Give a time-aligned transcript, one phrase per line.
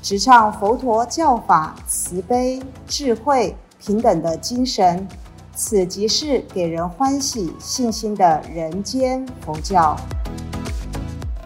[0.00, 5.06] 直唱佛陀教法慈悲、智慧、平等的精神。
[5.52, 9.96] 此即是给人欢喜、信心的人间佛教。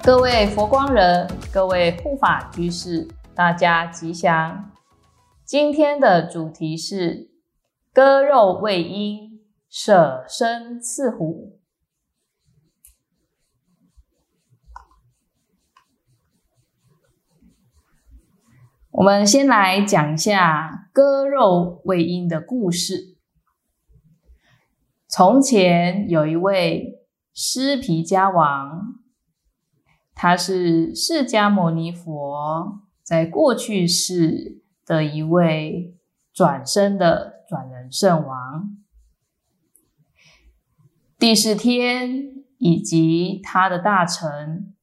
[0.03, 4.71] 各位佛光人，各位护法居士，大家吉祥。
[5.47, 7.31] 今天的主题是
[7.95, 9.41] 割肉喂鹰，
[9.71, 11.62] 舍身刺虎。
[18.93, 23.17] 我们先来讲一下割肉喂鹰的故事。
[25.09, 27.01] 从前有一位
[27.33, 29.01] 施皮迦王，
[30.15, 35.97] 他是释迦牟尼佛在过去世的一位
[36.35, 38.77] 转生的转人圣王。
[41.19, 44.75] 第四天以及他的大臣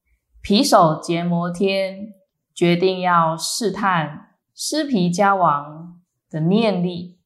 [0.42, 2.14] 皮首结摩天
[2.60, 7.18] 决定要试探施皮迦王的念力。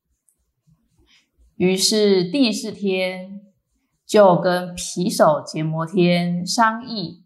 [1.57, 3.41] 于是第四天
[4.07, 7.25] 就跟皮首结摩天商议，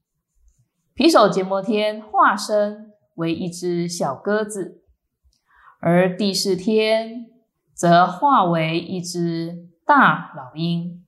[0.94, 4.82] 皮首结摩天化身为一只小鸽子，
[5.78, 7.26] 而第四天
[7.74, 11.04] 则化为一只大老鹰。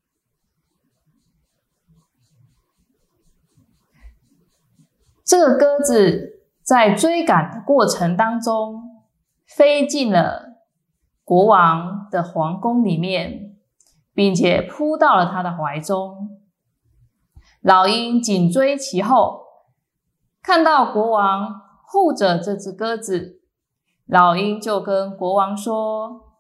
[5.25, 6.40] 这个鸽子
[6.71, 9.03] 在追赶的过程当中，
[9.45, 10.61] 飞进了。
[11.25, 13.57] 国王的皇宫里面，
[14.15, 16.39] 并且扑到了他的怀中。
[17.61, 19.47] 老鹰紧追其后，
[20.41, 23.41] 看到国王护着这只鸽子，
[24.07, 26.37] 老鹰就跟国王说：“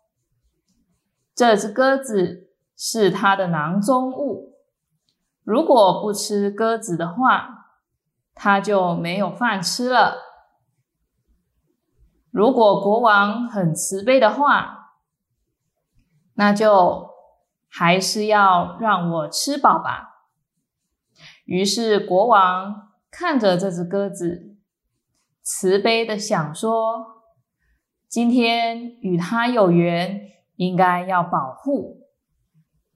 [1.34, 4.54] 这只鸽子是他的囊中物，
[5.42, 7.56] 如果不吃鸽子的话，
[8.32, 10.29] 他就没有饭吃了。
[12.30, 14.76] 如果国王很慈悲的话，”
[16.34, 17.10] 那就
[17.68, 20.26] 还是要让我吃饱吧。
[21.44, 24.56] 于是国王看着这只鸽子，
[25.42, 27.24] 慈悲的想说
[28.08, 32.06] ：“今天与它有缘，应该要保护。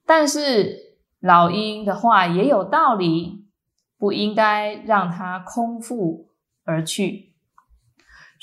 [0.06, 3.46] 但是老鹰的话也有道理，
[3.98, 6.30] 不应该让它空腹
[6.64, 7.33] 而去。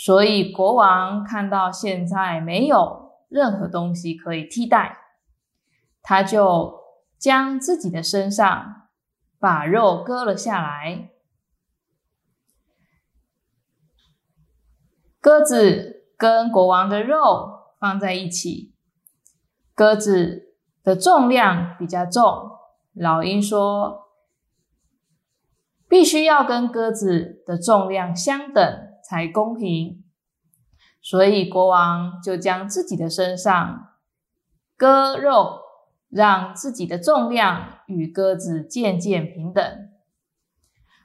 [0.03, 2.99] 所以国王看到现在没有。”
[3.31, 4.97] 任何东西可以替代，
[6.01, 6.81] 他就
[7.17, 8.89] 将自己的身上
[9.39, 11.11] 把肉割了下来。
[15.21, 18.75] 鸽子跟国王的肉放在一起，
[19.73, 22.49] 鸽子的重量比较重。
[22.93, 24.09] 老鹰说
[25.87, 30.05] ：“必须要跟鸽子的重量相等才公平。”
[31.03, 33.89] 所以国王就将自己的身上
[34.77, 35.59] 割肉，
[36.07, 39.89] 让自己的重量与鸽子渐渐平等。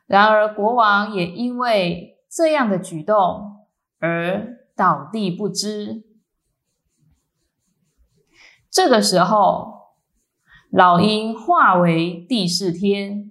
[0.06, 3.66] 然而国王也因为这样的举动
[3.98, 6.04] 而倒地不支。
[8.70, 9.94] 这个时候，
[10.70, 13.30] 老鹰化为第四天，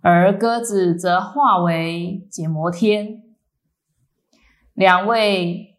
[0.00, 3.25] 而鸽子则化为解摩天。
[4.76, 5.78] 两位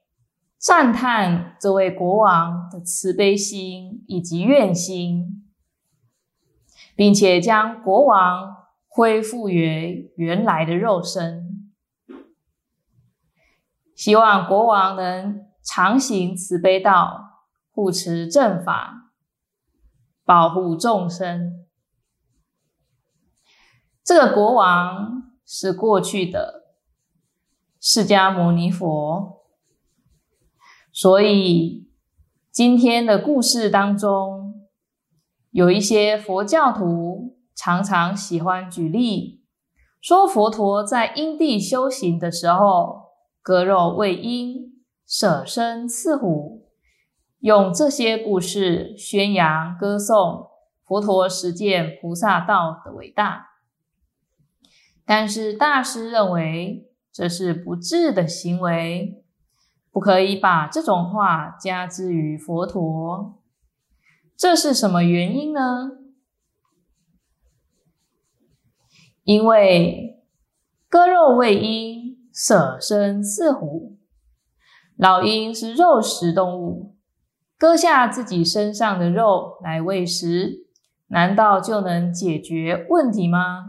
[0.58, 5.48] 赞叹这位国王的慈悲心以及愿心，
[6.96, 8.56] 并且将国王
[8.88, 11.72] 恢复为原来的肉身，
[13.96, 19.12] 希望国王能常行慈悲道，护持正法，
[20.26, 21.68] 保护众生。
[24.04, 26.67] 这个国王是过去的。
[27.90, 29.46] 释迦牟尼佛，
[30.92, 31.88] 所以
[32.52, 34.68] 今天的故事当中，
[35.52, 39.42] 有一些佛教徒常常喜欢举例，
[40.02, 46.68] 说佛陀在因地修行的时候，割肉喂鹰，舍身刺虎，
[47.40, 50.50] 用这些故事宣扬歌颂
[50.84, 53.52] 佛陀实践菩萨道的伟大。
[55.06, 56.87] 但是大师认为。
[57.18, 59.24] 这是不智的行为，
[59.92, 63.42] 不可以把这种话加之于佛陀。
[64.38, 65.94] 这是什么原因呢？
[69.24, 70.22] 因为
[70.88, 73.98] 割肉喂鹰，舍身饲虎。
[74.96, 76.96] 老鹰是肉食动物，
[77.58, 80.68] 割下自己身上的肉来喂食，
[81.08, 83.66] 难道就能解决问题吗？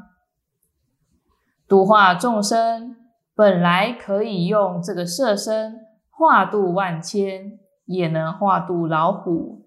[1.67, 2.95] 度化众生，
[3.39, 5.77] 本来可以用这个舍身
[6.11, 9.65] 化度万千，也能化度老虎，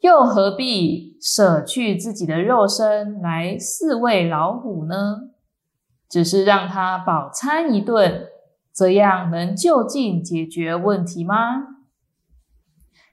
[0.00, 5.30] 又何必舍去自己的肉身来饲喂老虎呢？
[6.10, 8.26] 只是让它饱餐一顿，
[8.74, 11.78] 这样能就近解决问题吗？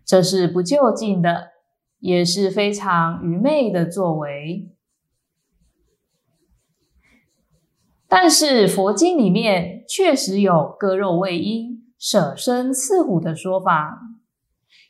[0.06, 1.52] 这是不就近的，
[2.00, 4.70] 也是非常愚昧的作为。
[8.10, 14.00] 但是佛经里面确实有割肉喂鹰、舍身饲虎的说法，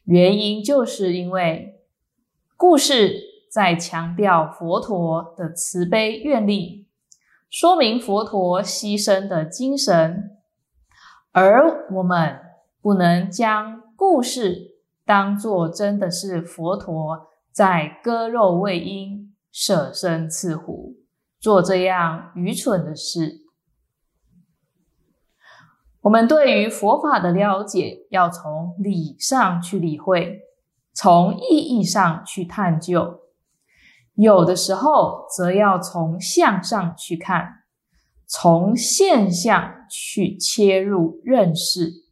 [0.04, 1.82] 原因就是因为
[2.56, 3.16] 故事
[3.52, 6.86] 在强调佛陀的慈悲愿力，
[7.50, 10.38] 说明佛陀牺牲的精神，
[11.32, 12.40] 而我们
[12.82, 20.97] 不能将故事当作真的是佛陀在割肉喂鹰、舍身饲虎。
[21.40, 23.42] 做这样愚蠢的事，
[26.02, 30.40] 我们对于佛法的了解要从理上去理会，
[30.94, 33.20] 从意义上去探究；
[34.16, 37.64] 有的时候则要从相上去看，
[38.26, 42.06] 从现象去切入认识。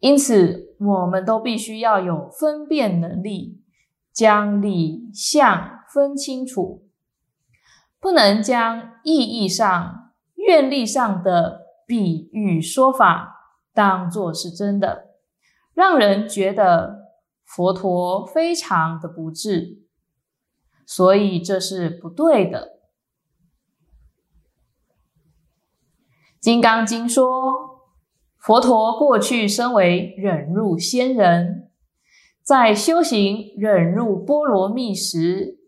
[0.00, 3.62] 因此，我们都必须要有分辨能力，
[4.12, 6.87] 将理相分清楚。
[8.00, 15.10] 不能将意义上、愿力上的比喻说法当作是真的，
[15.74, 17.12] 让人觉得
[17.44, 19.82] 佛陀非常的不智，
[20.86, 22.78] 所以这是不对的。
[26.40, 27.82] 《金刚经》说，
[28.38, 31.68] 佛陀过去身为忍辱仙人，
[32.42, 35.58] 在修行忍辱波罗蜜时，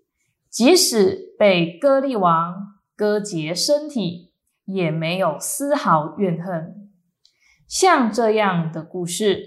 [0.49, 4.35] 即使被割利王割截身体，
[4.67, 6.91] 也没有丝毫怨恨。
[7.67, 9.43] 像这样的故事，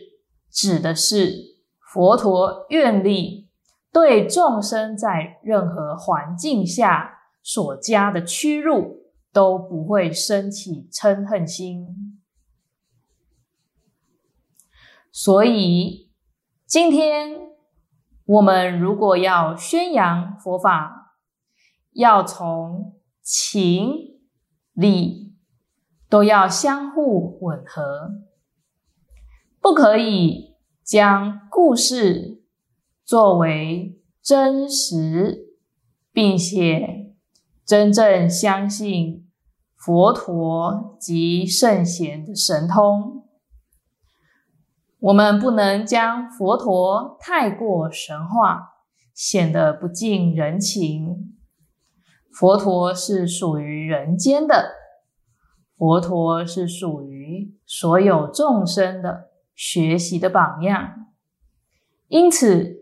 [0.50, 3.48] 指的是佛陀愿力
[3.92, 12.20] 对众生在任何环境下所加的屈辱，都不会升起嗔恨心。
[15.12, 16.10] 所以，
[16.66, 17.50] 今天
[18.26, 21.02] 我们如果要宣扬佛法，
[21.94, 24.20] 要从情
[24.74, 25.36] 理
[26.10, 28.12] 都要相互吻合，
[29.62, 32.44] 不可以将故事
[33.06, 35.56] 作为真实，
[36.12, 37.16] 并且
[37.66, 39.30] 真正相信
[39.76, 43.28] 佛陀及圣贤的神通。
[45.00, 48.70] 我们不能将佛陀太过神化，
[49.14, 51.38] 显得不近人情。
[52.34, 54.74] 佛陀是属于人间的，
[55.78, 61.12] 佛陀是属于所有众生的学习的榜样。
[62.08, 62.78] 因此，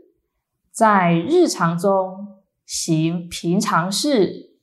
[0.71, 4.55] 在日常中行平常事，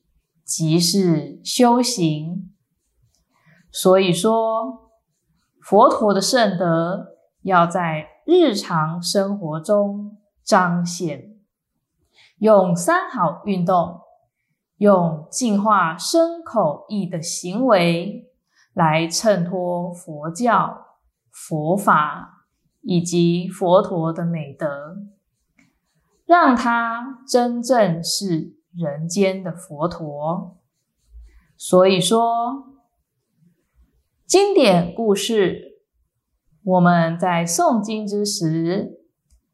[0.43, 2.51] 即是修行。
[3.71, 4.91] 所以说，
[5.61, 11.35] 佛陀的圣德要在日常生活中彰显，
[12.39, 14.01] 用三好运动。
[14.79, 18.31] 用净化身口意的行为
[18.73, 20.85] 来衬托佛教、
[21.29, 22.45] 佛法
[22.81, 24.99] 以及佛陀的美德，
[26.25, 30.57] 让他真正是人间的佛陀。
[31.57, 32.79] 所以说，
[34.25, 35.81] 经典故事，
[36.63, 39.01] 我们在诵经之时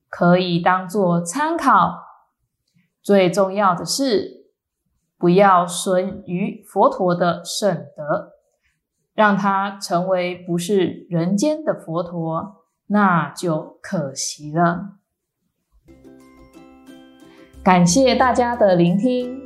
[0.07, 2.03] 可以当做参考。
[3.01, 4.34] 最重要的是。
[5.17, 8.33] 不要损于佛陀的圣德，
[9.13, 14.97] 让他成为不是人间的佛陀，那就可惜了。
[17.63, 19.41] 感谢大家的聆听，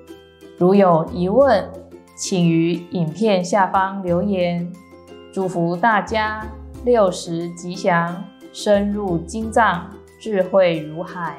[0.58, 1.70] 如有疑问，
[2.18, 4.70] 请于影片下方留言。
[5.32, 6.46] 祝福大家
[6.84, 11.38] 六时吉祥，深入经藏，智慧如海。